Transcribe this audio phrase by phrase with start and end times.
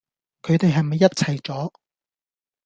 [0.41, 1.71] 佢地係咪一齊咗？